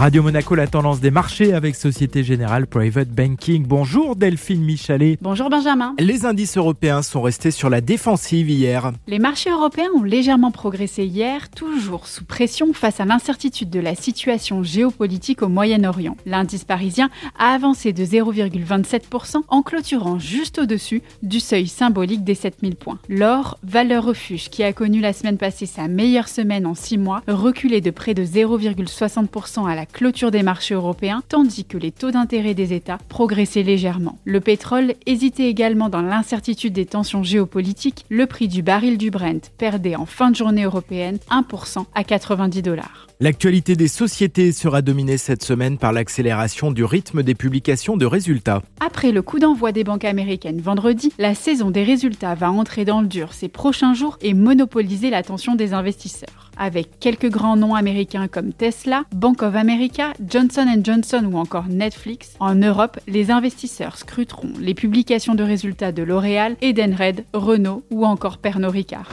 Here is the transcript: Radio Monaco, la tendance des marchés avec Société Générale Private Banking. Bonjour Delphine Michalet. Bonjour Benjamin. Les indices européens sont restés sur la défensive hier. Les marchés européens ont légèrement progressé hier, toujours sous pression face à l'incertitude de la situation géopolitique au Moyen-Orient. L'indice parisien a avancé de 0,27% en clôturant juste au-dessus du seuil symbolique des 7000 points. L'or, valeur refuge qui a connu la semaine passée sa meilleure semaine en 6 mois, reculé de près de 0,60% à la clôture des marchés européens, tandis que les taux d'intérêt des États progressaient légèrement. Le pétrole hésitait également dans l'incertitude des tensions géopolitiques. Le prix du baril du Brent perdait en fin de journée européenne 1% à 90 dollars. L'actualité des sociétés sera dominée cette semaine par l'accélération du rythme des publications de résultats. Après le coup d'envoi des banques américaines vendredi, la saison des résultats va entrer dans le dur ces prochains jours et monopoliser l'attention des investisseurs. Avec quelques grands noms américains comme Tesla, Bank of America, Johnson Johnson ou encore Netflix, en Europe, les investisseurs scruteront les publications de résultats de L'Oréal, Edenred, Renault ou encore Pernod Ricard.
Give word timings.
Radio 0.00 0.22
Monaco, 0.22 0.54
la 0.54 0.66
tendance 0.66 1.00
des 1.00 1.10
marchés 1.10 1.52
avec 1.52 1.76
Société 1.76 2.24
Générale 2.24 2.66
Private 2.66 3.10
Banking. 3.10 3.66
Bonjour 3.66 4.16
Delphine 4.16 4.64
Michalet. 4.64 5.18
Bonjour 5.20 5.50
Benjamin. 5.50 5.94
Les 5.98 6.24
indices 6.24 6.56
européens 6.56 7.02
sont 7.02 7.20
restés 7.20 7.50
sur 7.50 7.68
la 7.68 7.82
défensive 7.82 8.48
hier. 8.48 8.92
Les 9.08 9.18
marchés 9.18 9.50
européens 9.50 9.90
ont 9.94 10.02
légèrement 10.02 10.52
progressé 10.52 11.04
hier, 11.04 11.50
toujours 11.50 12.06
sous 12.06 12.24
pression 12.24 12.72
face 12.72 12.98
à 12.98 13.04
l'incertitude 13.04 13.68
de 13.68 13.78
la 13.78 13.94
situation 13.94 14.62
géopolitique 14.62 15.42
au 15.42 15.50
Moyen-Orient. 15.50 16.16
L'indice 16.24 16.64
parisien 16.64 17.10
a 17.38 17.52
avancé 17.52 17.92
de 17.92 18.02
0,27% 18.02 19.42
en 19.48 19.62
clôturant 19.62 20.18
juste 20.18 20.60
au-dessus 20.60 21.02
du 21.22 21.40
seuil 21.40 21.66
symbolique 21.66 22.24
des 22.24 22.34
7000 22.34 22.76
points. 22.76 22.98
L'or, 23.10 23.58
valeur 23.62 24.04
refuge 24.04 24.48
qui 24.48 24.62
a 24.62 24.72
connu 24.72 25.00
la 25.00 25.12
semaine 25.12 25.36
passée 25.36 25.66
sa 25.66 25.88
meilleure 25.88 26.28
semaine 26.28 26.64
en 26.64 26.74
6 26.74 26.96
mois, 26.96 27.22
reculé 27.28 27.82
de 27.82 27.90
près 27.90 28.14
de 28.14 28.24
0,60% 28.24 29.68
à 29.68 29.74
la 29.74 29.84
clôture 29.92 30.30
des 30.30 30.42
marchés 30.42 30.74
européens, 30.74 31.22
tandis 31.28 31.64
que 31.64 31.78
les 31.78 31.92
taux 31.92 32.10
d'intérêt 32.10 32.54
des 32.54 32.72
États 32.72 32.98
progressaient 33.08 33.62
légèrement. 33.62 34.18
Le 34.24 34.40
pétrole 34.40 34.94
hésitait 35.06 35.48
également 35.48 35.88
dans 35.88 36.02
l'incertitude 36.02 36.72
des 36.72 36.86
tensions 36.86 37.22
géopolitiques. 37.22 38.04
Le 38.08 38.26
prix 38.26 38.48
du 38.48 38.62
baril 38.62 38.98
du 38.98 39.10
Brent 39.10 39.50
perdait 39.58 39.96
en 39.96 40.06
fin 40.06 40.30
de 40.30 40.36
journée 40.36 40.64
européenne 40.64 41.18
1% 41.30 41.84
à 41.94 42.04
90 42.04 42.62
dollars. 42.62 43.09
L'actualité 43.22 43.76
des 43.76 43.86
sociétés 43.86 44.50
sera 44.50 44.80
dominée 44.80 45.18
cette 45.18 45.42
semaine 45.42 45.76
par 45.76 45.92
l'accélération 45.92 46.70
du 46.70 46.84
rythme 46.84 47.22
des 47.22 47.34
publications 47.34 47.98
de 47.98 48.06
résultats. 48.06 48.62
Après 48.80 49.12
le 49.12 49.20
coup 49.20 49.38
d'envoi 49.38 49.72
des 49.72 49.84
banques 49.84 50.06
américaines 50.06 50.62
vendredi, 50.62 51.12
la 51.18 51.34
saison 51.34 51.70
des 51.70 51.82
résultats 51.82 52.34
va 52.34 52.50
entrer 52.50 52.86
dans 52.86 53.02
le 53.02 53.06
dur 53.06 53.34
ces 53.34 53.48
prochains 53.48 53.92
jours 53.92 54.16
et 54.22 54.32
monopoliser 54.32 55.10
l'attention 55.10 55.54
des 55.54 55.74
investisseurs. 55.74 56.50
Avec 56.56 56.98
quelques 56.98 57.28
grands 57.28 57.56
noms 57.56 57.74
américains 57.74 58.26
comme 58.26 58.54
Tesla, 58.54 59.04
Bank 59.14 59.42
of 59.42 59.54
America, 59.54 60.14
Johnson 60.26 60.64
Johnson 60.82 61.28
ou 61.30 61.36
encore 61.36 61.68
Netflix, 61.68 62.36
en 62.40 62.54
Europe, 62.54 62.98
les 63.06 63.30
investisseurs 63.30 63.98
scruteront 63.98 64.54
les 64.58 64.72
publications 64.72 65.34
de 65.34 65.42
résultats 65.42 65.92
de 65.92 66.02
L'Oréal, 66.02 66.56
Edenred, 66.62 67.26
Renault 67.34 67.82
ou 67.90 68.06
encore 68.06 68.38
Pernod 68.38 68.72
Ricard. 68.72 69.12